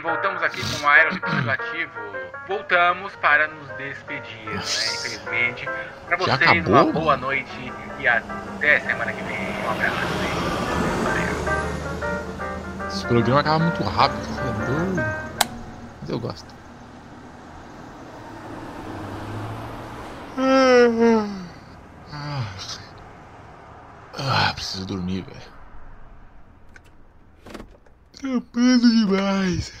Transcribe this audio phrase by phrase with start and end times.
[0.00, 1.90] voltamos aqui com o Aerolito Radioativo.
[2.46, 4.54] Voltamos para nos despedir, né?
[4.54, 5.68] Infelizmente.
[6.06, 6.72] Para vocês, acabou?
[6.72, 9.36] uma boa noite e até semana que vem.
[9.64, 9.96] Um abraço.
[11.02, 12.86] Valeu.
[12.88, 14.26] Esse programa acaba muito rápido.
[16.00, 16.54] Mas eu gosto.
[22.12, 22.46] Ah,
[24.18, 25.55] ah, preciso dormir, velho.
[28.18, 29.72] Trampando demais.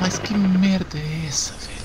[0.00, 1.76] Mas que merda é essa, velho?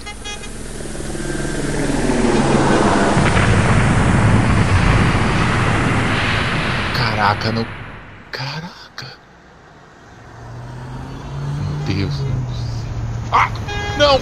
[6.94, 7.66] Caraca, não.
[8.32, 9.20] Caraca.
[11.56, 12.14] Meu Deus.
[13.32, 13.50] Ah!
[13.98, 14.20] Não!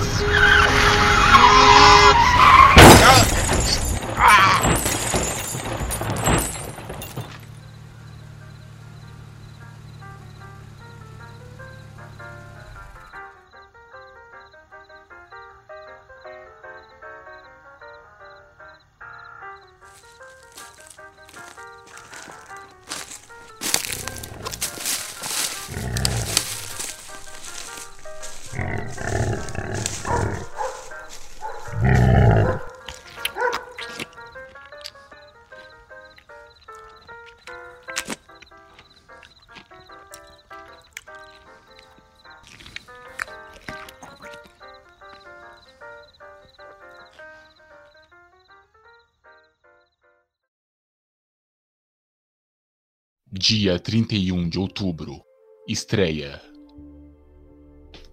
[53.31, 55.21] Dia 31 de outubro.
[55.67, 56.41] Estreia.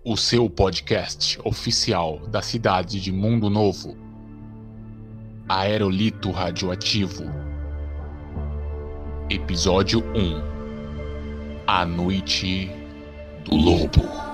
[0.04, 3.97] O seu podcast oficial da cidade de Mundo Novo.
[5.49, 7.25] Aerolito Radioativo.
[9.31, 11.65] Episódio 1.
[11.66, 12.71] A Noite
[13.43, 14.25] do Lobo.